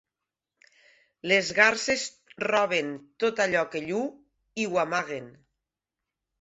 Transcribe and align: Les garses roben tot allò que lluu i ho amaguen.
Les 1.31 1.51
garses 1.57 2.07
roben 2.47 2.91
tot 3.27 3.45
allò 3.47 3.65
que 3.77 3.85
lluu 3.87 4.11
i 4.65 4.69
ho 4.73 4.85
amaguen. 4.89 5.33